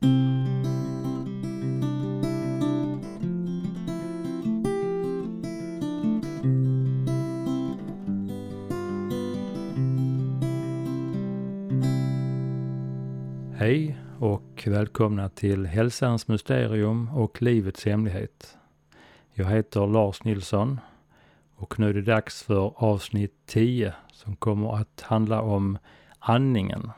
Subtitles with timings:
[0.00, 0.10] Hej
[14.18, 18.56] och välkomna till Hälsans mysterium och livets hemlighet.
[19.34, 20.80] Jag heter Lars Nilsson
[21.54, 25.78] och nu är det dags för avsnitt 10 som kommer att handla om
[26.18, 26.90] andningen.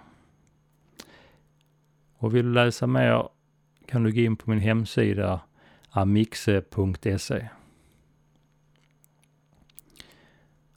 [2.21, 3.29] Och vill du läsa mer
[3.87, 5.41] kan du gå in på min hemsida
[5.91, 7.49] amixe.se.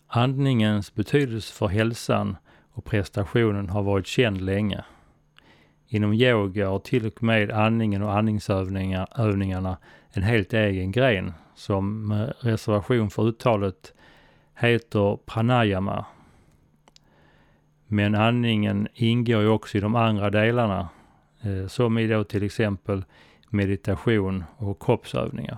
[0.08, 2.36] Andningens betydelse för hälsan
[2.72, 4.84] och prestationen har varit känd länge.
[5.88, 9.78] Inom yoga har till och med andningen och andningsövningarna
[10.10, 13.94] en helt egen gren som med reservation för uttalet
[14.56, 16.06] heter pranayama.
[17.88, 20.90] Men andningen ingår ju också i de andra delarna
[21.44, 23.04] Eh, som i då till exempel
[23.50, 25.58] meditation och kroppsövningar.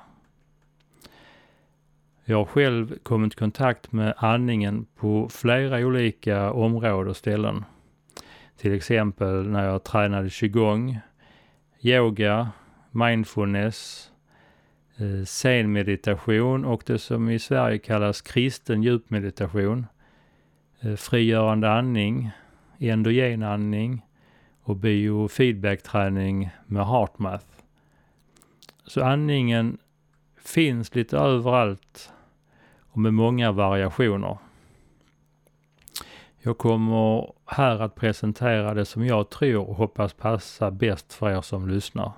[2.26, 7.64] Jag har själv kommit i kontakt med andningen på flera olika områden och ställen.
[8.58, 11.00] Till exempel när jag tränade qigong,
[11.82, 12.50] yoga,
[12.92, 14.12] mindfulness,
[14.98, 19.86] eh, sen meditation och det som i Sverige kallas kristen djupmeditation,
[20.80, 22.32] eh, frigörande andning,
[22.80, 24.05] endogen andning
[24.66, 27.46] och biofeedbackträning med HeartMath.
[28.86, 29.78] Så andningen
[30.38, 32.12] finns lite överallt
[32.80, 34.38] och med många variationer.
[36.38, 41.42] Jag kommer här att presentera det som jag tror och hoppas passa bäst för er
[41.42, 42.12] som lyssnar.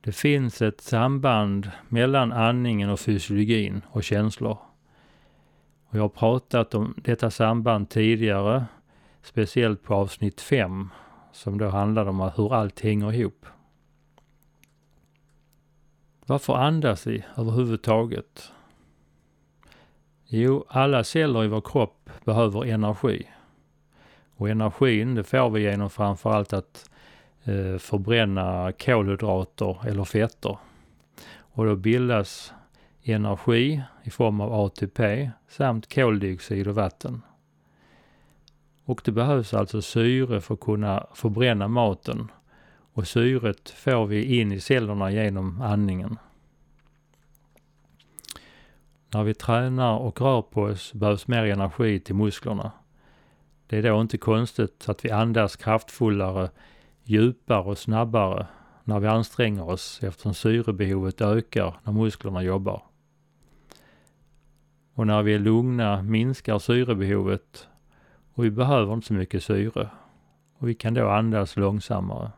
[0.00, 4.58] Det finns ett samband mellan andningen och fysiologin och känslor.
[5.86, 8.64] Och jag har pratat om detta samband tidigare,
[9.26, 10.88] speciellt på avsnitt 5
[11.32, 13.46] som då handlade om hur allt hänger ihop.
[16.26, 18.52] Varför andas vi överhuvudtaget?
[20.26, 23.28] Jo, alla celler i vår kropp behöver energi.
[24.36, 26.90] Och energin det får vi genom framförallt att
[27.44, 30.58] eh, förbränna kolhydrater eller fetter.
[31.38, 32.52] Och då bildas
[33.02, 37.22] energi i form av ATP samt koldioxid och vatten.
[38.86, 42.30] Och det behövs alltså syre för att kunna förbränna maten.
[42.92, 46.18] Och syret får vi in i cellerna genom andningen.
[49.14, 52.72] När vi tränar och rör på oss behövs mer energi till musklerna.
[53.66, 56.50] Det är då inte konstigt att vi andas kraftfullare,
[57.04, 58.46] djupare och snabbare
[58.84, 62.82] när vi anstränger oss eftersom syrebehovet ökar när musklerna jobbar.
[64.94, 67.68] Och när vi är lugna minskar syrebehovet
[68.36, 69.90] och vi behöver inte så mycket syre.
[70.58, 72.30] Och vi kan då andas långsammare.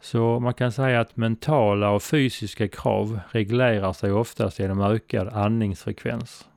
[0.00, 6.48] Så man kan säga att mentala och fysiska krav reglerar sig oftast genom ökad andningsfrekvens.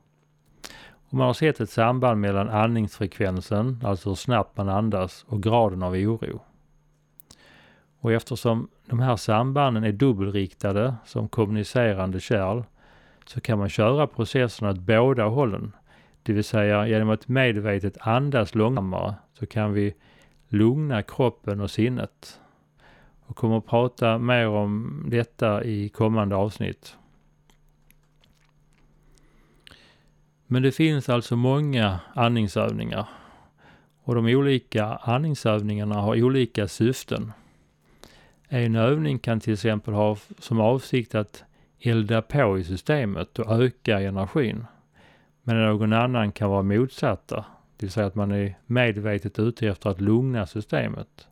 [1.09, 5.84] Och man har sett ett samband mellan andningsfrekvensen, alltså hur snabbt man andas, och graden
[5.84, 6.41] av oro.
[8.00, 12.64] Och eftersom de här sambanden är dubbelriktade som kommunicerande kärl
[13.25, 15.72] så kan man köra processen åt båda hållen.
[16.23, 19.94] Det vill säga genom att medvetet andas långsammare så kan vi
[20.47, 22.39] lugna kroppen och sinnet
[23.25, 26.97] och kommer att prata mer om detta i kommande avsnitt.
[30.47, 33.07] Men det finns alltså många andningsövningar
[34.03, 37.31] och de olika andningsövningarna har olika syften.
[38.47, 41.44] En övning kan till exempel ha som avsikt att
[41.79, 44.66] elda på i systemet och öka energin.
[45.44, 47.46] Men någon annan kan vara motsatta,
[47.78, 51.28] det vill säga att man är medvetet ute efter att lugna systemet.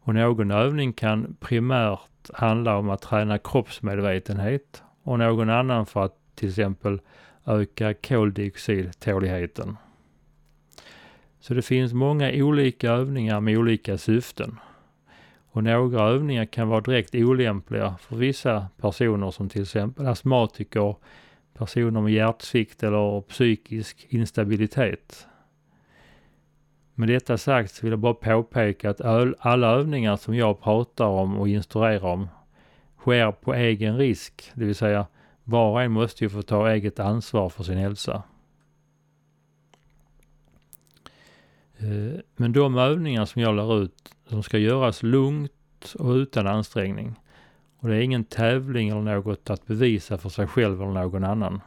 [0.00, 6.16] Och någon övning kan primärt handla om att träna kroppsmedvetenhet och någon annan för att
[6.34, 7.00] till exempel
[7.46, 9.76] öka koldioxidtåligheten.
[11.40, 14.58] Så det finns många olika övningar med olika syften.
[15.50, 20.94] Och några övningar kan vara direkt olämpliga för vissa personer som till exempel astmatiker,
[21.58, 25.26] personer med hjärtsvikt eller psykisk instabilitet.
[26.94, 29.00] Med detta sagt så vill jag bara påpeka att
[29.38, 32.28] alla övningar som jag pratar om och instruerar om
[32.98, 35.06] sker på egen risk, det vill säga
[35.44, 38.22] var och en måste ju få ta eget ansvar för sin hälsa.
[41.78, 47.14] Eh, men de övningar som jag lär ut, de ska göras lugnt och utan ansträngning.
[47.80, 51.60] Och det är ingen tävling eller något att bevisa för sig själv eller någon annan.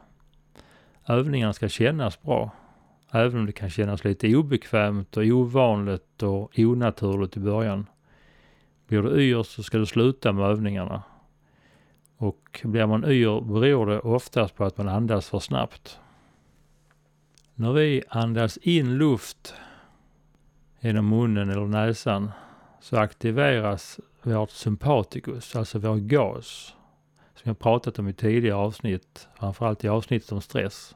[1.07, 2.51] Övningarna ska kännas bra.
[3.11, 7.85] även om det kan kännas lite obekvämt och ovanligt och onaturligt i början.
[8.87, 11.03] Blir du yr så ska du sluta med övningarna.
[12.17, 15.99] Och blir man yr beror det oftast på att man andas för snabbt.
[17.55, 19.53] När vi andas in luft
[20.79, 22.31] genom munnen eller näsan
[22.79, 26.75] så aktiveras vårt sympaticus, alltså vår gas,
[27.35, 30.95] som jag pratat om i tidigare avsnitt, framförallt i avsnittet om stress.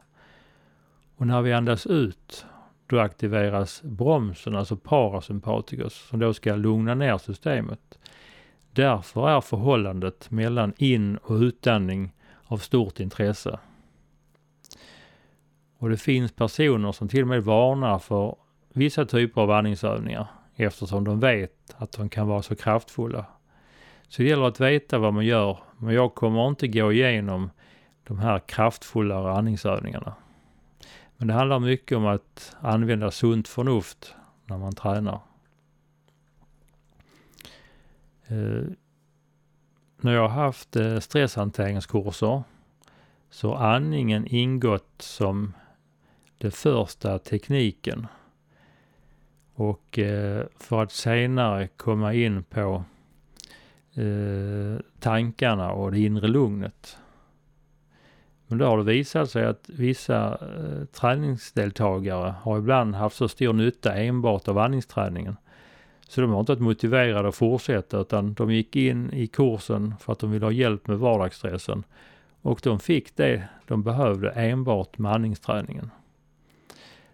[1.16, 2.46] Och när vi andas ut,
[2.88, 8.00] då aktiveras bromsen, alltså parasympaticus, som då ska lugna ner systemet.
[8.72, 12.14] Därför är förhållandet mellan in och utandning
[12.44, 13.60] av stort intresse.
[15.78, 18.36] Och det finns personer som till och med varnar för
[18.74, 23.26] vissa typer av andningsövningar eftersom de vet att de kan vara så kraftfulla.
[24.08, 27.50] Så det gäller att veta vad man gör, men jag kommer inte gå igenom
[28.04, 30.16] de här kraftfullare andningsövningarna.
[31.18, 34.16] Men det handlar mycket om att använda sunt förnuft
[34.46, 35.20] när man tränar.
[38.28, 38.64] Eh,
[39.98, 42.44] när jag har haft eh, stresshanteringskurser
[43.30, 45.54] så har andningen ingått som
[46.38, 48.08] den första tekniken.
[49.56, 52.84] Och eh, för att senare komma in på
[53.94, 56.98] eh, tankarna och det inre lugnet.
[58.48, 63.54] Men då har det visat sig att vissa eh, träningsdeltagare har ibland haft så stor
[63.54, 65.38] nytta enbart av andningsträningen.
[66.08, 70.14] Så de har inte varit motiverade att fortsätta utan de gick in i kursen för
[70.14, 71.84] att de ville ha hjälp med vardagsstressen.
[72.42, 75.92] Och de fick det de behövde enbart med andningsträningen.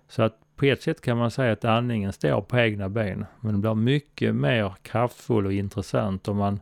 [0.07, 3.51] Så att på ett sätt kan man säga att andningen står på egna ben, men
[3.51, 6.59] den blir mycket mer kraftfull och intressant om man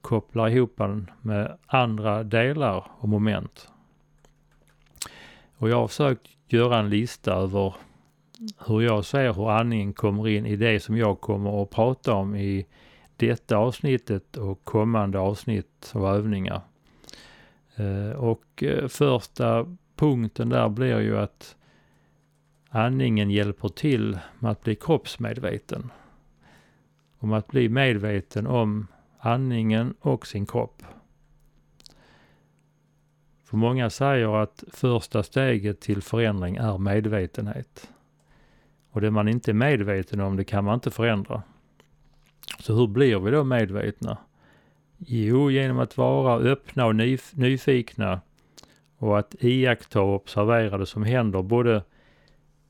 [0.00, 3.68] kopplar ihop den med andra delar och moment.
[5.56, 7.74] Och jag har försökt göra en lista över
[8.66, 12.36] hur jag ser hur andningen kommer in i det som jag kommer att prata om
[12.36, 12.66] i
[13.16, 16.60] detta avsnittet och kommande avsnitt eh, och övningar.
[18.16, 21.56] Och första punkten där blir ju att
[22.76, 25.92] Andningen hjälper till med att bli kroppsmedveten.
[27.18, 28.86] Om att bli medveten om
[29.18, 30.82] andningen och sin kropp.
[33.44, 37.90] För många säger att första steget till förändring är medvetenhet.
[38.90, 41.42] Och det man inte är medveten om, det kan man inte förändra.
[42.58, 44.18] Så hur blir vi då medvetna?
[44.98, 48.20] Jo, genom att vara öppna och nyf nyfikna
[48.96, 51.82] och att iaktta och observera det som händer både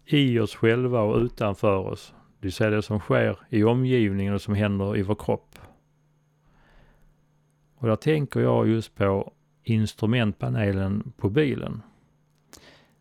[0.06, 2.14] i oss själva och utanför oss.
[2.40, 5.58] Det vill säga det som sker i omgivningen och som händer i vår kropp.
[7.76, 11.82] Och där tänker jag just på instrumentpanelen på bilen.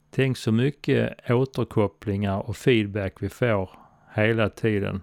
[0.09, 3.69] Tänk så mycket återkopplingar och feedback vi får
[4.15, 5.01] hela tiden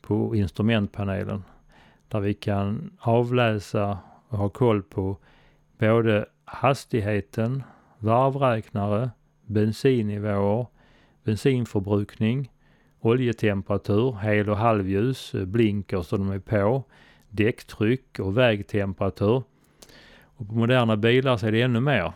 [0.00, 1.42] på instrumentpanelen.
[2.08, 3.98] Där vi kan avläsa
[4.28, 5.16] och ha koll på
[5.78, 7.62] både hastigheten,
[7.98, 9.10] varvräknare,
[9.46, 10.66] bensinnivåer,
[11.26, 12.50] bensinförbrukning,
[13.00, 16.84] oljetemperatur, hel och halvljus, eh, blinkers så de är på,
[17.28, 19.42] däcktryck och vägtemperatur.
[20.22, 22.12] Och på moderna bilar så är det ännu mer.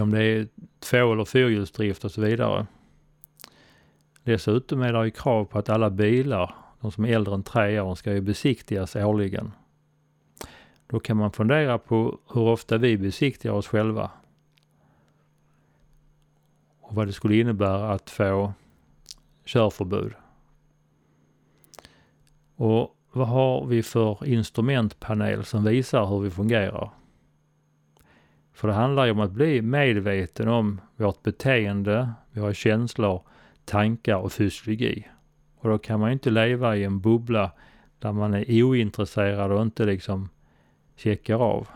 [0.00, 0.48] Om det är
[0.80, 2.66] två eller fyrhjulsdrift och så vidare.
[4.22, 7.80] Dessutom är det ju krav på att alla bilar, de som är äldre än tre
[7.80, 9.52] år, ska ju besiktigas årligen.
[10.86, 14.10] Då kan man fundera på hur ofta vi besiktigar oss själva
[16.86, 18.52] och vad det skulle innebära att få
[19.44, 20.12] körförbud.
[22.56, 26.90] Och vad har vi för instrumentpanel som visar hur vi fungerar?
[28.52, 33.22] För det handlar ju om att bli medveten om vårt beteende, våra känslor,
[33.64, 35.08] tankar och fysiologi.
[35.58, 37.52] Och då kan man ju inte leva i en bubbla
[37.98, 40.28] där man är ointresserad och inte liksom
[40.96, 41.68] checkar av.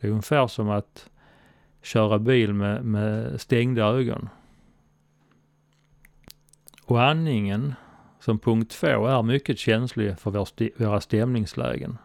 [0.00, 1.10] Det är ungefär som att
[1.82, 4.28] köra bil med, med stängda ögon.
[6.88, 7.74] Och andningen
[8.20, 11.98] som punkt två är mycket känslig för vår st våra stämningslägen.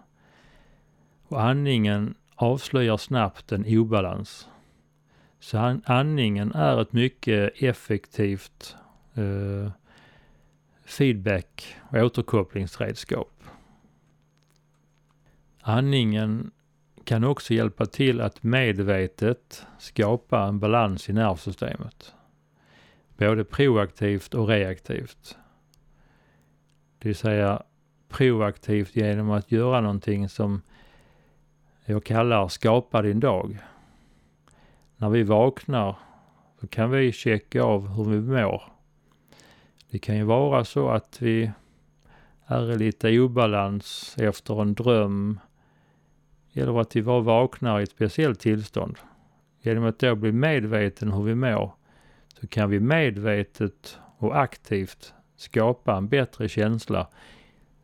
[1.28, 4.48] Och andningen avslöjar snabbt en obalans.
[5.40, 8.76] Så andningen är ett mycket effektivt
[9.14, 9.72] eh,
[10.86, 13.44] feedback och återkopplingsredskap.
[15.62, 16.52] Andningen
[17.04, 22.14] kan också hjälpa till att medvetet skapa en balans i nervsystemet
[23.30, 25.38] både proaktivt och reaktivt.
[27.00, 27.64] Det vill säga
[28.10, 30.62] proaktivt genom att göra någonting som
[31.86, 33.58] jag kallar skapa din dag.
[34.98, 35.96] När vi vaknar
[36.60, 38.64] så kan vi checka av hur vi mår
[39.90, 41.52] Det kan ju vara så att vi
[42.46, 45.40] är i lite obalans efter en dröm
[46.54, 48.98] eller att vi var vaknar i ett speciellt tillstånd.
[49.62, 51.83] Genom att då bli medveten hur vi mår
[52.40, 57.08] så kan vi medvetet och aktivt skapa en bättre känsla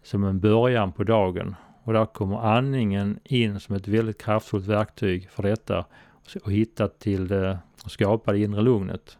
[0.03, 1.56] som en början på dagen.
[1.84, 5.86] Och där kommer andningen in som ett väldigt kraftfullt verktyg för detta
[6.44, 9.18] och hitta till det och skapa det inre lugnet.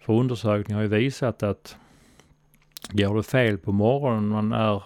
[0.00, 1.76] För undersökningar har ju visat att
[2.90, 4.82] går det fel på morgonen, man är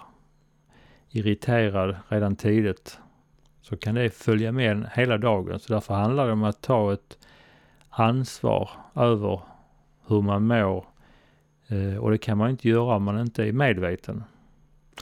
[1.10, 2.98] irriterad redan tidigt,
[3.60, 5.58] så kan det följa med hela dagen.
[5.58, 7.18] Så därför handlar det om att ta ett
[7.92, 9.40] ansvar över
[10.06, 10.84] hur man mår
[11.68, 14.24] eh, och det kan man inte göra om man inte är medveten.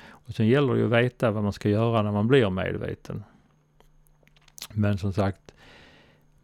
[0.08, 3.24] Och sen gäller det ju att veta vad man ska göra när man blir medveten.
[4.72, 5.54] Men som sagt,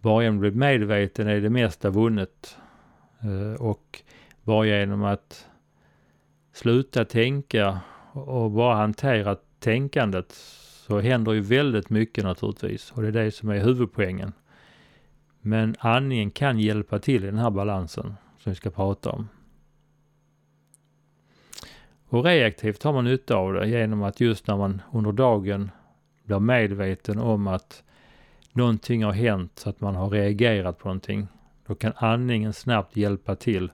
[0.01, 2.59] bara genom att bli medveten är det mesta vunnet.
[3.21, 4.03] Eh, och
[4.43, 5.47] bara genom att
[6.53, 7.81] sluta tänka
[8.13, 10.33] och bara hantera tänkandet
[10.87, 12.93] så händer ju väldigt mycket naturligtvis.
[12.93, 14.33] Och det är det som är huvudpoängen.
[15.47, 19.29] Men andningen kan hjälpa till i den här balansen som vi ska prata om.
[22.09, 25.71] Och reaktivt har man nytta av det genom att just när man under dagen
[26.25, 27.83] blir medveten om att
[28.53, 31.27] någonting har hänt så att man har reagerat på någonting.
[31.67, 33.71] Då kan andningen snabbt hjälpa till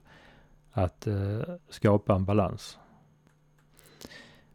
[0.71, 2.77] att eh, skapa en balans.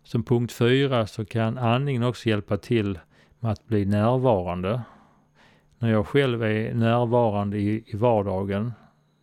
[0.02, 2.98] Som punkt fyra så kan andningen också hjälpa till
[3.40, 4.82] med att bli närvarande.
[5.78, 8.72] När jag själv är närvarande i, i vardagen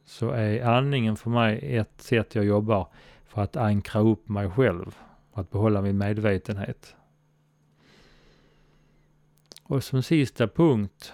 [0.05, 2.87] så är andningen för mig ett sätt jag jobbar
[3.25, 4.95] för att ankra upp mig själv
[5.31, 6.95] och att behålla min medvetenhet.
[9.63, 11.13] Och som sista punkt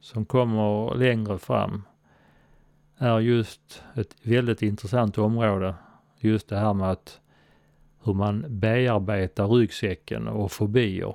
[0.00, 1.82] som kommer längre fram
[2.96, 5.74] är just ett väldigt intressant område.
[6.18, 7.20] Just det här med att
[8.04, 11.14] hur man bearbetar ryggsäcken och fobier.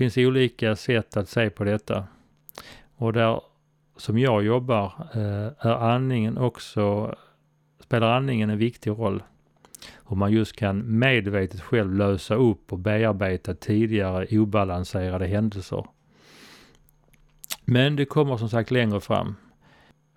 [0.00, 2.04] Det finns olika sätt att se på detta.
[2.96, 3.40] Och där
[3.96, 7.14] som jag jobbar eh, är andningen också,
[7.80, 9.22] spelar andningen en viktig roll.
[10.08, 15.84] Hur man just kan medvetet själv lösa upp och bearbeta tidigare obalanserade händelser.
[17.64, 19.34] Men det kommer som sagt längre fram.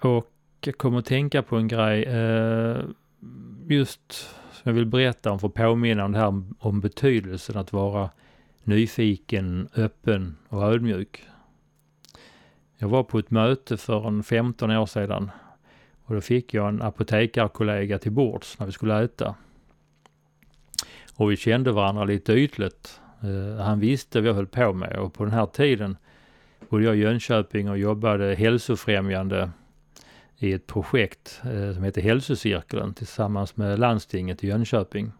[0.01, 0.31] Och
[0.65, 2.03] jag kommer att tänka på en grej.
[2.03, 2.77] Eh,
[3.67, 4.11] just
[4.51, 8.09] som jag vill berätta om för att påminna om det här om betydelsen att vara
[8.63, 11.27] nyfiken, öppen och ödmjuk.
[12.77, 15.32] Jag var på ett möte för en 15 år sedan
[16.03, 19.36] och då fick jag en apotekarkollega till bords när vi skulle äta.
[21.15, 23.00] Och vi kände varandra lite ytligt.
[23.22, 25.98] Eh, han visste vad jag höll på med och på den här tiden
[26.70, 29.50] bodde jag i Jönköping och jobbade hälsofrämjande
[30.38, 35.12] i ett projekt eh, som heter Hälsocirkeln tillsammans med landstinget i Jönköping.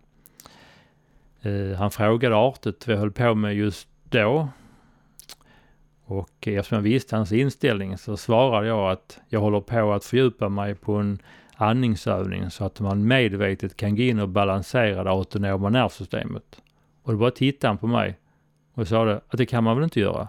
[1.44, 4.48] Eh, han frågade artigt vad jag höll på med just då
[6.06, 10.50] och eftersom jag visste hans inställning så svarade jag att jag håller på att fördjupa
[10.50, 11.20] mig på en
[11.56, 16.62] andningsövning så att man medvetet kan gå in och balansera det autonoma nervsystemet.
[17.04, 18.20] Och då bara tittade han på mig
[18.74, 20.28] och sa det, att det kan man väl inte göra?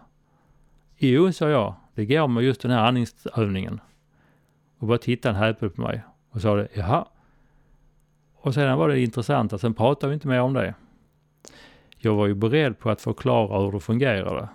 [0.97, 3.81] Jo, sa jag, det går med just den här andningsövningen.
[4.79, 7.05] Och bara tittade han häpet på mig och sa det, jaha.
[8.37, 10.75] Och sedan var det intressant att sen pratade vi inte mer om det.
[12.05, 14.49] Jag var ju beredd på att förklara hur det fungerade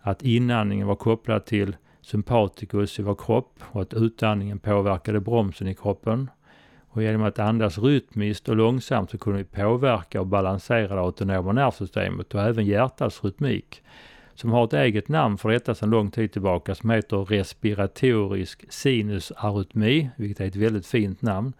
[0.00, 5.74] att inandningen var kopplad till sympaticus i vår kropp och att utandningen påverkade bromsen i
[5.74, 6.30] kroppen.
[6.88, 11.52] Och genom att andas rytmiskt och långsamt så kunde vi påverka och balansera det autonoma
[11.52, 13.82] nervsystemet och även hjärtats rytmik
[14.34, 20.10] som har ett eget namn för detta sedan lång tid tillbaka som heter respiratorisk sinusarytmi,
[20.16, 21.52] vilket är ett väldigt fint namn.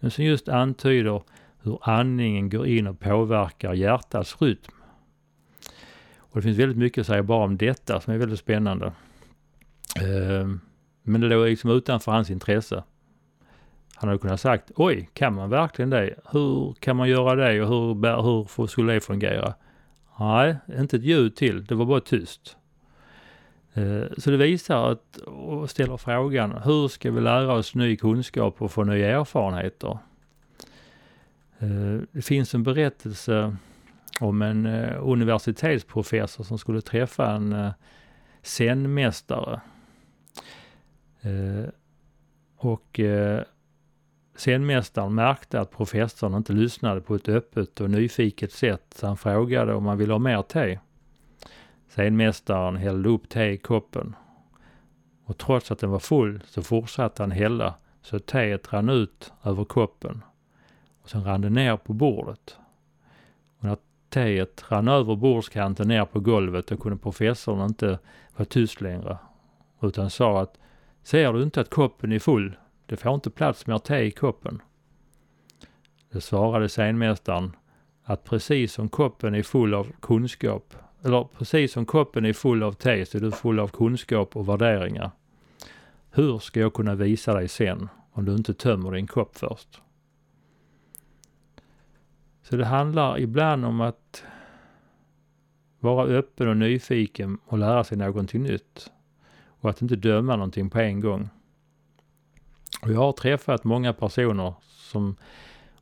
[0.00, 1.22] Men som just antyder
[1.68, 4.72] hur andningen går in och påverkar hjärtats rytm.
[6.18, 8.92] Och det finns väldigt mycket att säga bara om detta som är väldigt spännande.
[10.02, 10.60] Ehm,
[11.02, 12.84] men det låg liksom utanför hans intresse.
[13.94, 16.14] Han hade kunnat sagt, oj, kan man verkligen det?
[16.32, 19.54] Hur kan man göra det och hur, hur skulle det fungera?
[20.20, 22.56] Nej, inte ett ljud till, det var bara tyst.
[23.74, 28.62] Ehm, så det visar att, och ställer frågan, hur ska vi lära oss ny kunskap
[28.62, 29.98] och få nya erfarenheter?
[31.58, 33.56] Eh, det finns en berättelse
[34.20, 37.72] om en eh, universitetsprofessor som skulle träffa en eh,
[38.42, 39.60] zenmästare.
[42.56, 43.00] Och
[44.36, 49.74] zenmästaren märkte att professorn inte lyssnade på ett öppet och nyfiket sätt så han frågade
[49.74, 50.78] om han ville ha mer te.
[51.88, 54.16] Zenmästaren hällde upp te i koppen
[55.24, 59.64] och trots att den var full så fortsatte han hälla så teet rann ut över
[59.64, 60.22] koppen
[61.08, 62.56] sen rann det ner på bordet.
[63.58, 63.76] Och när
[64.08, 67.98] teet rann över bordskanten ner på golvet då kunde professorn inte
[68.36, 69.18] vara tyst längre
[69.82, 70.58] utan sa att
[71.02, 72.56] ser du inte att koppen är full?
[72.86, 74.62] Det får inte plats mer te i koppen.
[76.10, 77.56] Det svarade scenmästaren
[78.04, 80.74] att precis som koppen är full av kunskap,
[81.04, 84.48] eller precis som koppen är full av te så är du full av kunskap och
[84.48, 85.10] värderingar.
[86.10, 89.82] Hur ska jag kunna visa dig sen om du inte tömmer din kopp först?
[92.48, 94.24] Så det handlar ibland om att
[95.80, 98.90] vara öppen och nyfiken och lära sig någonting nytt.
[99.46, 101.28] Och att inte döma någonting på en gång.
[102.82, 105.16] Och jag har träffat många personer som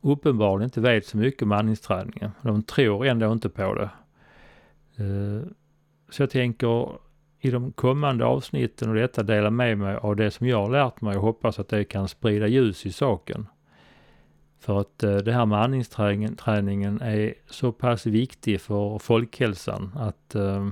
[0.00, 2.30] uppenbarligen inte vet så mycket om andningsträningen.
[2.42, 3.90] De tror ändå inte på det.
[5.04, 5.48] Eh,
[6.10, 6.98] så jag tänker
[7.40, 11.00] i de kommande avsnitten och detta dela med mig av det som jag har lärt
[11.00, 13.46] mig och hoppas att det kan sprida ljus i saken.
[14.58, 20.68] För att eh, det här med andningsträningen är så pass viktig för folkhälsan att eh,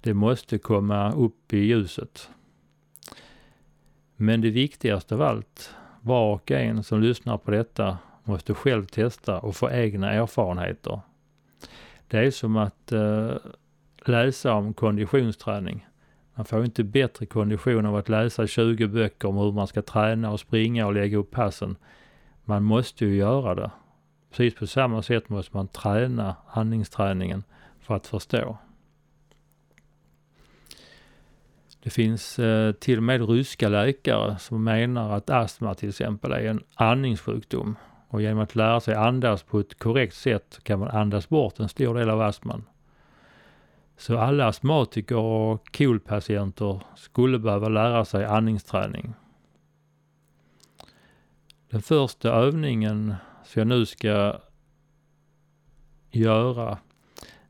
[0.00, 2.28] det måste komma upp i ljuset.
[4.16, 9.38] Men det viktigaste av allt, var och en som lyssnar på detta måste själv testa
[9.38, 11.00] och få egna erfarenheter.
[12.08, 13.32] Det är som att eh,
[14.04, 15.86] läsa om konditionsträning.
[16.34, 20.30] Man får inte bättre kondition av att läsa 20 böcker om hur man ska träna
[20.30, 21.76] och springa och lägga upp passen.
[22.50, 23.70] Man måste ju göra det.
[24.30, 27.44] Precis på samma sätt måste man träna andningsträningen
[27.80, 28.58] för att förstå.
[31.82, 36.44] Det finns eh, till och med ryska läkare som menar att astma till exempel är
[36.44, 37.76] en andningssjukdom.
[38.08, 41.68] Och genom att lära sig andas på ett korrekt sätt kan man andas bort en
[41.68, 42.64] stor del av astman.
[43.96, 49.14] Så alla astmatiker och KOL-patienter skulle behöva lära sig andningsträning.
[51.70, 54.40] Den första övningen som jag nu ska
[56.10, 56.78] göra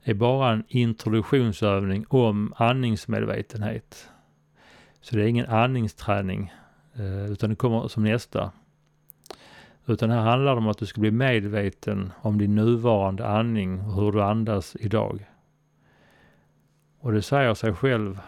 [0.02, 4.08] är bara en introduktionsövning om andningsmedvetenhet.
[5.00, 6.52] Så det är ingen andningsträning,
[6.94, 8.52] eh, utan det kommer som nästa.
[9.86, 13.94] Utan här handlar det om att du ska bli medveten om din nuvarande andning och
[13.94, 15.30] hur du andas idag.
[16.98, 18.20] Och det säger sig själv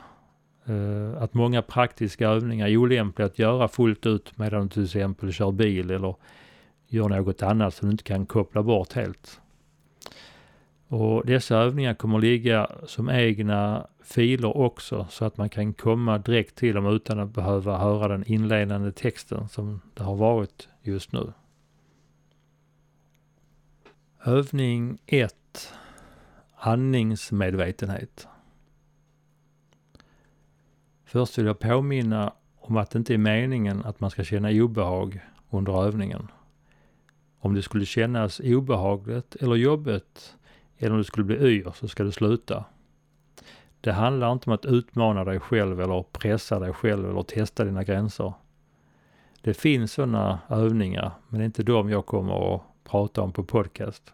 [0.67, 5.33] Eh, att många praktiska övningar är olämpliga att göra fullt ut medan du till exempel
[5.33, 6.15] kör bil eller
[6.89, 9.41] gör något annat som du inte kan koppla bort helt.
[10.89, 16.57] Och dessa övningar kommer ligga som egna filer också så att man kan komma direkt
[16.57, 21.33] till dem utan att behöva höra den inledande texten som det har varit just nu.
[24.25, 25.35] Övning 1.
[26.57, 28.29] Andningsmedvetenhet.
[31.13, 35.21] Först vill jag påminna om att det inte är meningen att man ska känna obehag
[35.51, 36.29] under övningen.
[37.39, 40.37] Om det skulle kännas obehagligt eller jobbigt
[40.79, 42.65] eller om du skulle bli yr så ska du sluta.
[43.81, 47.85] Det handlar inte om att utmana dig själv eller pressa dig själv eller testa dina
[47.85, 48.33] gränser.
[49.41, 53.45] Det finns sådana övningar, men det är inte de jag kommer att prata om på
[53.45, 54.13] podcast.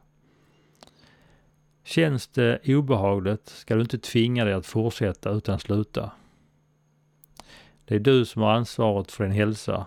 [1.85, 6.13] Känns det obehagligt ska du inte tvinga dig att fortsätta utan sluta.
[7.89, 9.87] Det är du som har ansvaret för din hälsa.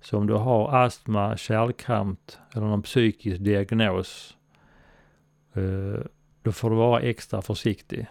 [0.00, 4.36] Så om du har astma, kärlkramp eller någon psykisk diagnos
[5.52, 6.04] eh,
[6.42, 8.06] då får du vara extra försiktig.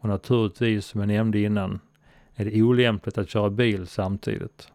[0.00, 1.80] Och naturligtvis, som jag nämnde innan,
[2.34, 4.72] är det olämpligt att köra bil samtidigt.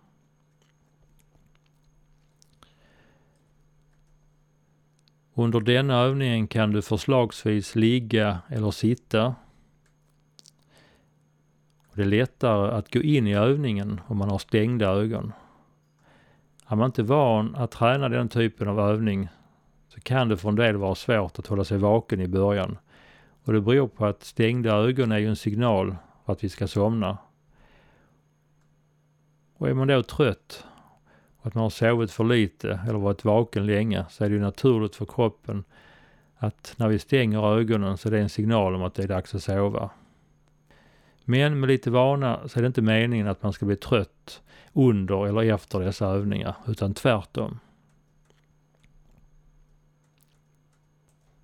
[5.33, 9.35] Under denna övningen kan du förslagsvis ligga eller sitta.
[11.99, 15.33] Det är lättare att gå in i övningen om man har stängda ögon.
[16.67, 19.27] Är man inte van att träna den typen av övning
[19.87, 22.77] så kan det för en del vara svårt att hålla sig vaken i början.
[23.43, 26.67] Och det beror på att stängda ögon är ju en signal för att vi ska
[26.67, 27.17] somna.
[29.57, 30.65] Och är man då trött
[31.37, 34.41] och att man har sovit för lite eller varit vaken länge så är det ju
[34.41, 35.63] naturligt för kroppen
[36.37, 39.35] att när vi stänger ögonen så är det en signal om att det är dags
[39.35, 39.89] att sova.
[41.29, 44.41] Men med lite vana så är det inte meningen att man ska bli trött
[44.73, 47.59] under eller efter dessa övningar, utan tvärtom.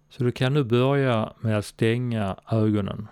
[0.10, 3.08] Så du kan nu börja med att stänga ögonen.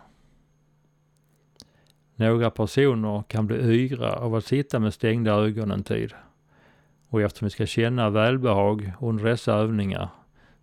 [2.16, 6.14] Några personer kan bli yra av att sitta med stängda ögon en tid.
[7.10, 10.10] Och eftersom vi ska känna välbehag under dessa övningar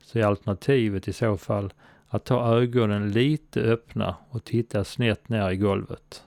[0.03, 1.73] så är alternativet i så fall
[2.12, 6.25] att ha ögonen lite öppna och titta snett ner i golvet.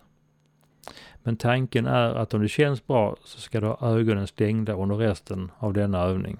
[1.24, 4.96] Men tanken är att om det känns bra så ska du ha ögonen stängda under
[4.96, 6.38] resten av denna övning.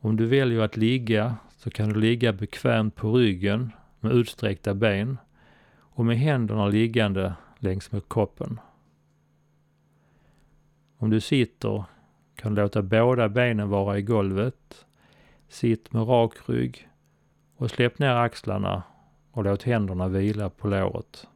[0.00, 5.18] Om du väljer att ligga så kan du ligga bekvämt på ryggen med utsträckta ben
[5.78, 8.60] och med händerna liggande längs med kroppen.
[10.96, 11.84] Om du sitter
[12.34, 14.86] kan du låta båda benen vara i golvet.
[15.50, 16.88] Sitt med rak rygg
[17.56, 18.82] och släpp ner axlarna
[19.30, 21.26] och låt händerna vila på låret.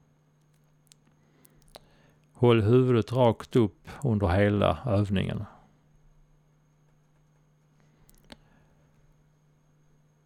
[2.32, 5.44] Håll huvudet rakt upp under hela övningen.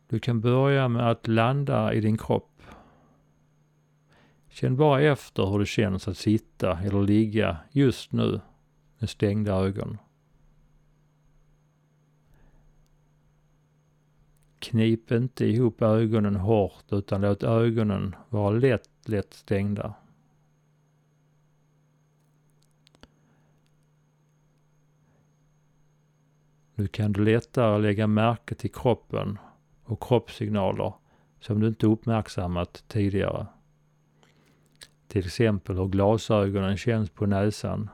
[0.09, 2.63] Du kan börja med att landa i din kropp.
[4.49, 8.41] Känn bara efter hur det känns att sitta eller ligga just nu
[8.99, 9.99] med stängda ögon.
[14.69, 19.95] Knip inte ihop ögonen hårt utan låt ögonen vara lätt, lätt stängda.
[26.75, 29.39] Nu kan du lättare lägga märke till kroppen
[29.85, 30.93] och kroppssignaler
[31.41, 33.47] som du inte uppmärksammat tidigare.
[35.07, 37.91] Till exempel hur glasögonen känns på näsan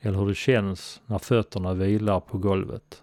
[0.00, 3.02] eller hur det känns när fötterna vilar på golvet.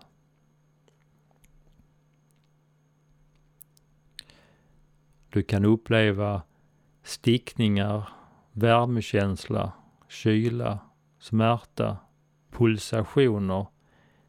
[5.33, 6.41] Du kan uppleva
[7.03, 8.09] stickningar,
[8.51, 9.71] värmekänsla,
[10.07, 10.79] kyla,
[11.19, 11.97] smärta,
[12.51, 13.65] pulsationer,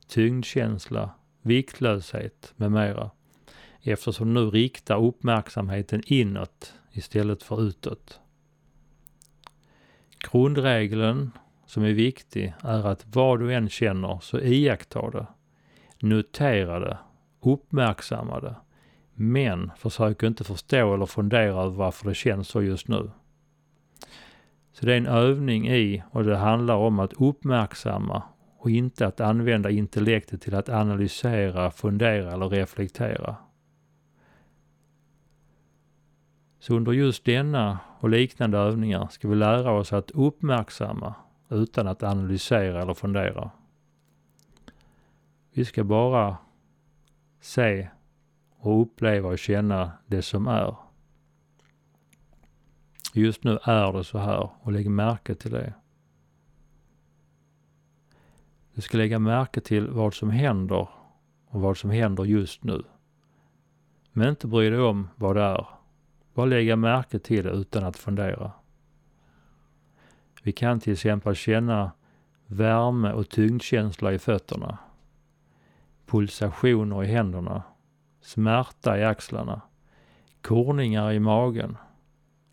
[0.08, 1.10] tyngdkänsla,
[1.42, 3.10] viktlöshet med mera.
[3.82, 8.20] Eftersom du nu riktar uppmärksamheten inåt istället för utåt.
[10.30, 11.30] Grundregeln
[11.66, 15.26] som är viktig är att vad du än känner så iaktta det,
[16.00, 16.98] notera det,
[17.40, 18.54] uppmärksamma det,
[19.14, 23.10] men försök inte förstå eller fundera över varför det känns så just nu.
[24.72, 28.22] Så det är en övning i och det handlar om att uppmärksamma
[28.58, 33.36] och inte att använda intellektet till att analysera, fundera eller reflektera.
[36.58, 41.14] Så under just denna och liknande övningar ska vi lära oss att uppmärksamma
[41.48, 43.50] utan att analysera eller fundera.
[45.52, 46.36] Vi ska bara
[47.40, 47.88] se
[48.64, 50.76] och uppleva och känna det som är.
[53.14, 55.72] Just nu är det så här och lägg märke till det.
[58.74, 60.88] Du ska lägga märke till vad som händer
[61.46, 62.82] och vad som händer just nu.
[64.12, 65.66] Men inte bry dig om vad det är.
[66.34, 68.52] Bara lägga märke till det utan att fundera.
[70.42, 71.92] Vi kan till exempel känna
[72.46, 74.78] värme och tyngdkänsla i fötterna,
[76.06, 77.62] pulsationer i händerna,
[78.24, 79.60] smärta i axlarna,
[80.40, 81.76] korningar i magen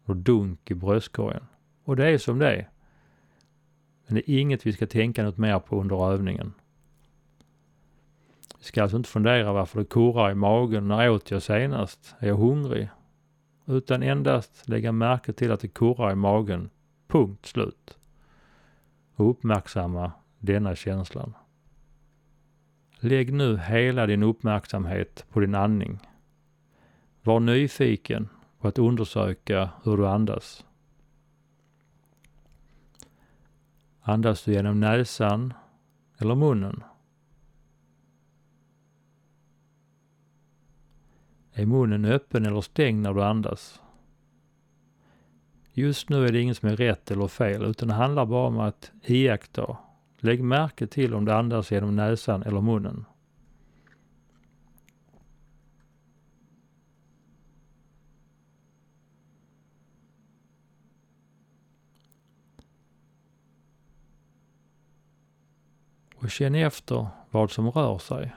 [0.06, 1.46] och dunk i bröstkorgen.
[1.84, 2.70] Och det är som det är.
[4.08, 6.54] Men det är inget vi ska tänka något mer på under övningen.
[8.58, 10.88] Vi ska alltså inte fundera varför det kurrar i magen.
[10.88, 12.16] När åt jag senast?
[12.20, 12.90] Är jag hungrig?
[13.66, 16.70] utan endast lägga märke till att det kurrar i magen.
[17.08, 17.98] Punkt slut.
[19.16, 21.34] Och uppmärksamma denna känslan.
[23.04, 26.00] Lägg nu hela din uppmärksamhet på din andning.
[27.24, 30.66] Var nyfiken på att undersöka hur du andas.
[34.02, 35.54] Andas du genom näsan
[36.18, 36.84] eller munnen?
[41.54, 43.82] Är munnen öppen eller stängd när du andas?
[45.74, 48.60] Just nu är det inget som är rätt eller fel, utan det handlar bara om
[48.60, 49.78] att iaktta.
[50.24, 53.06] Lägg märke till om du andas genom näsan eller munnen.
[66.16, 68.36] Och känn efter vad som rör sig.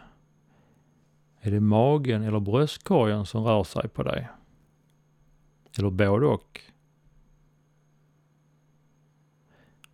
[1.40, 4.28] Är det magen eller bröstkorgen som rör sig på dig?
[5.78, 6.60] Eller både och?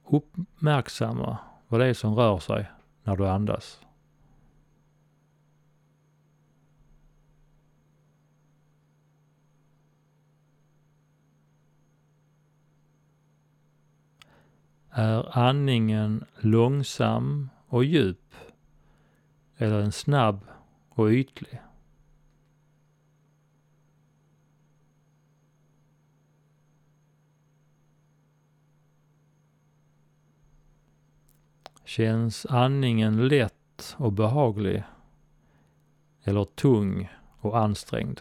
[0.04, 1.38] Uppmärksamma
[1.70, 2.70] vad det är som rör sig
[3.02, 3.80] när du andas.
[14.90, 18.34] Är andningen långsam och djup
[19.56, 20.40] eller en snabb
[20.88, 21.60] och ytlig.
[31.90, 34.82] Känns andningen lätt och behaglig?
[36.22, 38.20] Eller tung och ansträngd?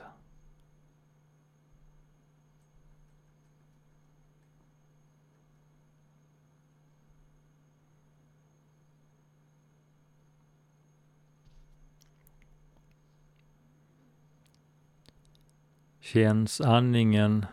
[16.00, 17.46] Känns andningen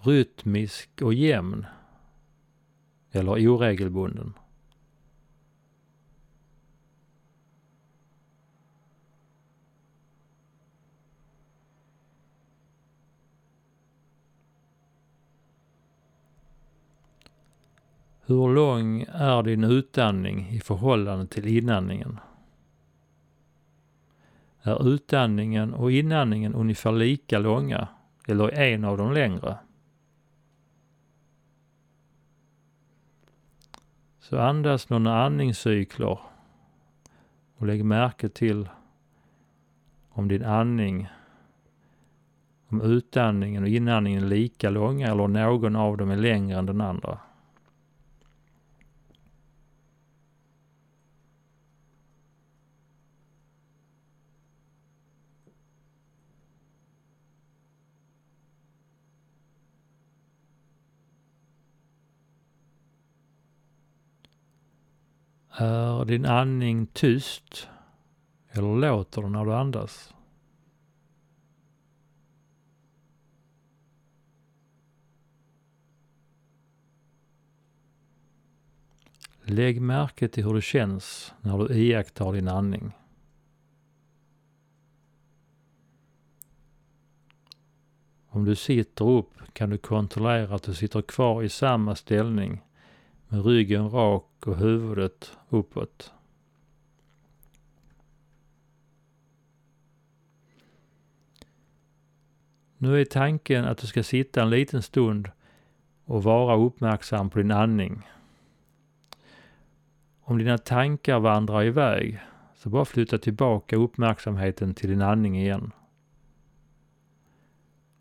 [0.00, 1.66] rytmisk och jämn?
[3.10, 4.34] Eller oregelbunden?
[18.26, 22.20] Hur lång är din utandning i förhållande till inandningen?
[24.62, 27.88] Är utandningen och inandningen ungefär lika långa
[28.28, 29.56] eller är en av dem längre?
[34.20, 36.18] Så andas några andningscykler
[37.56, 38.68] och lägg märke till
[40.08, 41.08] om din andning,
[42.68, 46.80] om utandningen och inandningen är lika långa eller någon av dem är längre än den
[46.80, 47.18] andra.
[65.60, 67.68] Eh, Är din andning tyst
[68.50, 70.14] eller låter den när du andas?
[79.42, 82.92] Lägg märke till hur det känns när du iakttar din andning.
[88.28, 92.62] Om du sitter upp kan du kontrollera att du sitter kvar i samma ställning
[93.34, 96.12] med ryggen rak och huvudet uppåt.
[102.78, 105.30] Nu är tanken att du ska sitta en liten stund
[106.04, 108.08] och vara uppmärksam på din andning.
[110.20, 112.20] Om dina tankar vandrar iväg,
[112.54, 115.72] så bara flytta tillbaka uppmärksamheten till din andning igen.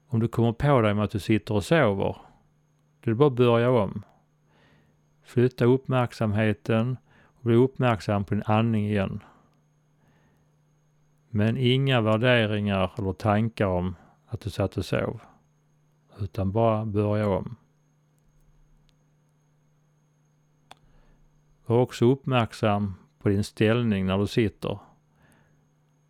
[0.07, 2.15] Om du kommer på dig med att du sitter och sover,
[2.99, 4.03] då är det bara att börja om.
[5.23, 9.23] Flytta uppmärksamheten och bli uppmärksam på din andning igen.
[11.29, 13.95] Men inga värderingar eller tankar om
[14.27, 15.21] att du satt och sov.
[16.19, 17.55] Utan bara börja om.
[21.65, 24.79] Var också uppmärksam på din ställning när du sitter.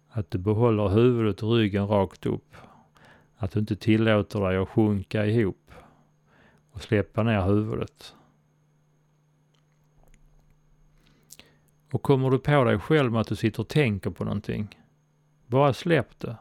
[0.10, 2.56] Att du behåller huvudet och ryggen rakt upp.
[3.36, 5.71] Att du inte tillåter dig att sjunka ihop
[6.71, 8.15] och släppa ner huvudet.
[11.93, 14.79] Och kommer du på dig själv med att du sitter och tänker på någonting,
[15.47, 16.38] bara släpp det.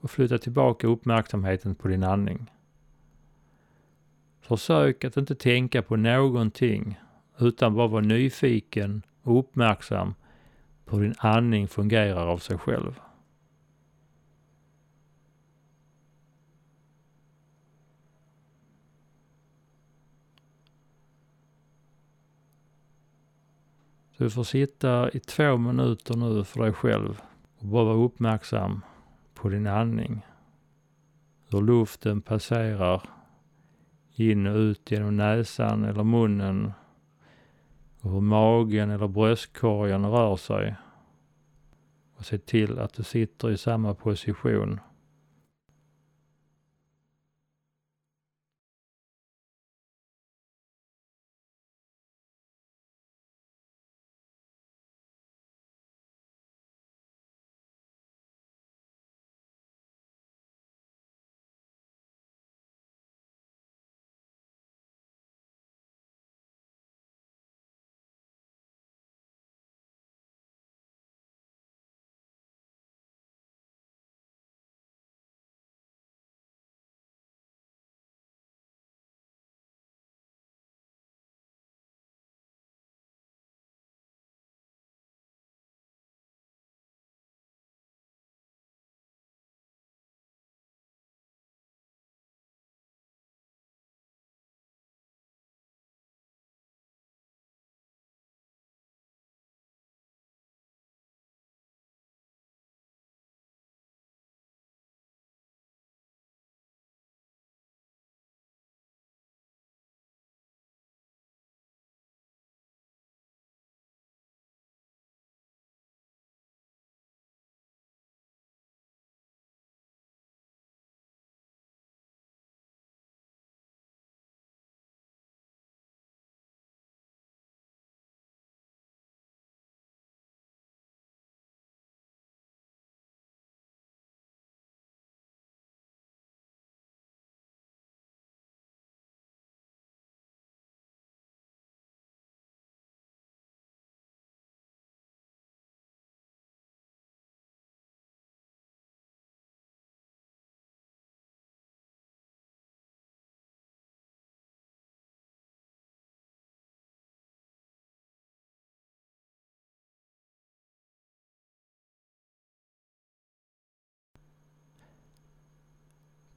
[0.00, 2.50] Och flytta tillbaka uppmärksamheten på din andning.
[4.40, 7.00] Försök att inte tänka på någonting
[7.38, 10.14] utan bara vara nyfiken och uppmärksam
[10.84, 13.00] på hur din andning fungerar av sig själv.
[24.20, 27.20] Du får sitta i två minuter nu för dig själv
[27.58, 28.84] och bara vara uppmärksam
[29.34, 30.26] på din andning.
[31.48, 33.02] Hur luften passerar
[34.14, 36.72] in och ut genom näsan eller munnen
[38.00, 40.76] och hur magen eller bröstkorgen rör sig.
[42.16, 44.80] Och se till att du sitter i samma position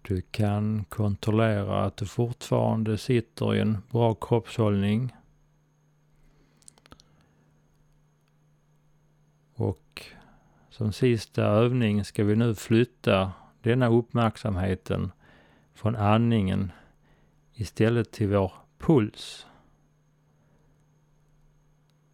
[0.08, 5.16] Du kan kontrollera att du fortfarande sitter i en bra kroppshållning.
[9.54, 10.06] Och
[10.70, 15.12] som sista övning ska vi nu flytta denna uppmärksamheten
[15.74, 16.72] från andningen
[17.54, 19.48] istället till vår puls.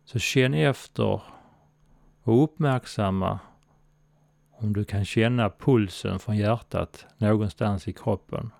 [0.04, 1.21] Så känn efter
[2.23, 3.39] och uppmärksamma
[4.62, 8.52] om du kan känna pulsen från hjärtat någonstans i kroppen.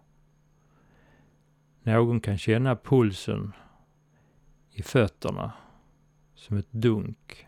[1.84, 3.54] Någon kan känna pulsen
[4.72, 5.52] i fötterna
[6.36, 7.48] som ett dunk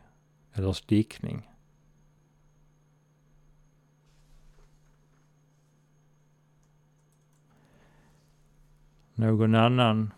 [0.53, 1.49] eller stickning.
[9.13, 10.13] Någon annan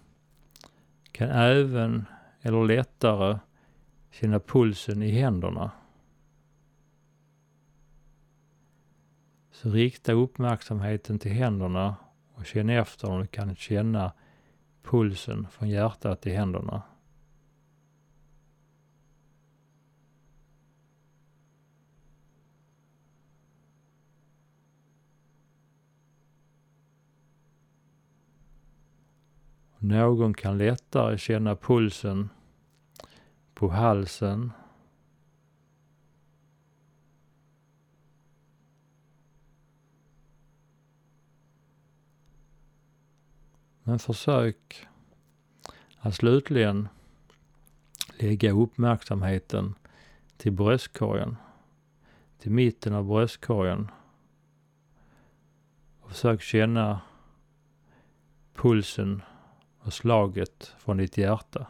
[1.11, 2.05] kan även
[2.41, 3.39] eller lättare
[4.11, 5.71] känna pulsen i händerna.
[9.63, 11.95] Så rikta uppmärksamheten till händerna
[12.33, 14.13] och känn efter om du kan känna
[14.81, 16.81] pulsen från hjärtat i händerna.
[29.77, 32.29] Någon kan lättare känna pulsen
[33.53, 34.51] på halsen.
[43.83, 44.87] Men försök
[45.97, 46.87] att slutligen
[48.19, 49.75] lägga uppmärksamheten
[50.37, 51.35] till bröstkorgen,
[52.39, 53.91] till mitten av bröstkorgen.
[56.01, 57.01] Och försök känna
[58.53, 59.21] pulsen
[59.79, 61.67] och slaget från ditt hjärta.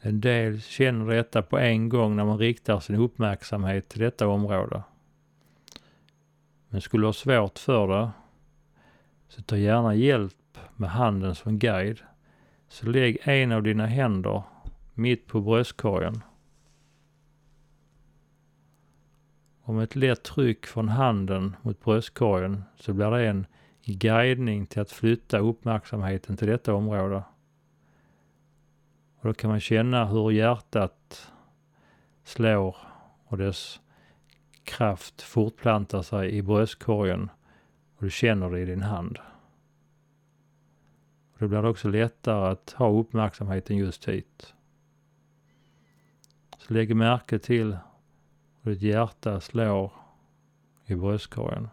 [0.00, 4.82] En del känner detta på en gång när man riktar sin uppmärksamhet till detta område.
[6.68, 8.10] Men skulle ha svårt för det,
[9.28, 12.00] så ta gärna hjälp med handen som guide.
[12.68, 14.42] Så lägg en av dina händer
[14.94, 16.22] mitt på bröstkorgen.
[19.62, 23.46] Och med ett lätt tryck från handen mot bröstkorgen så blir det en
[23.84, 27.22] guidning till att flytta uppmärksamheten till detta område.
[29.18, 31.32] Och då kan man känna hur hjärtat
[32.24, 32.76] slår
[33.24, 33.80] och dess
[34.66, 37.30] kraft fortplantar sig i bröstkorgen
[37.96, 39.18] och du känner det i din hand.
[41.32, 44.54] Och då blir det också lättare att ha uppmärksamheten just hit.
[46.58, 47.76] Så lägg märke till
[48.62, 49.92] hur ditt hjärta slår
[50.86, 51.68] i bröstkorgen.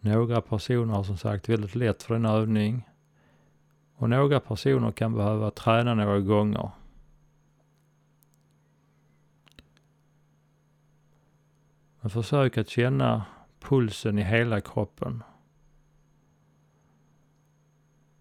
[0.00, 2.89] Några personer har som sagt väldigt lätt för denna övning
[4.00, 6.70] och några personer kan behöva träna några gånger.
[12.00, 13.24] Men försök att känna
[13.58, 15.22] pulsen i hela kroppen.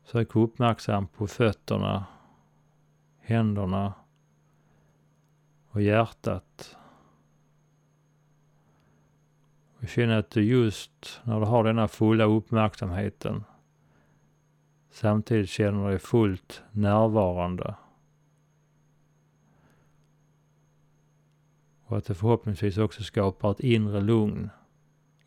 [0.03, 2.05] Sök uppmärksam på fötterna,
[3.19, 3.93] händerna
[5.69, 6.77] och hjärtat.
[9.79, 13.43] Och känn att du just när du har denna fulla uppmärksamheten
[14.89, 17.75] samtidigt känner du dig fullt närvarande.
[21.85, 24.49] Och att det förhoppningsvis också skapar ett inre lugn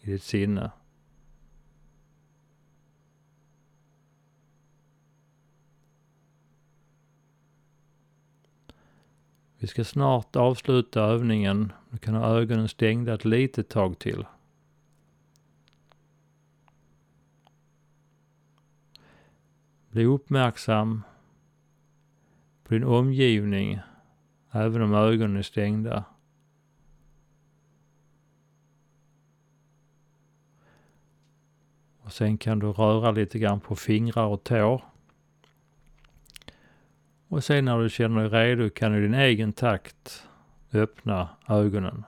[0.00, 0.70] i ditt sinne.
[9.58, 11.72] Vi ska snart avsluta övningen.
[11.90, 14.24] Du kan ha ögonen stängda ett litet tag till.
[19.92, 21.02] Bli uppmärksam
[22.64, 23.80] på din omgivning
[24.50, 26.04] även om ögonen är stängda.
[32.02, 34.84] Och sen kan du röra lite grann på fingrar och tår.
[37.28, 40.28] Och sen när du känner dig redo kan du i din egen takt
[40.72, 42.04] öppna ögonen.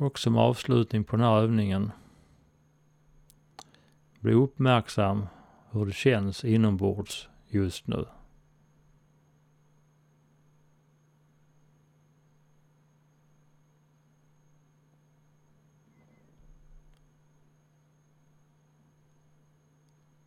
[0.00, 1.90] Och som avslutning på den här övningen.
[4.20, 5.26] Bli uppmärksam
[5.70, 8.04] hur det känns inombords just nu.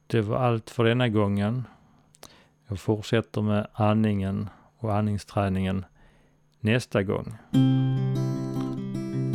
[0.08, 1.64] Det var allt för denna gången.
[2.68, 5.86] Jag fortsätter med andningen och andningsträningen
[6.60, 7.38] nästa gång.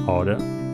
[0.07, 0.66] Ha det!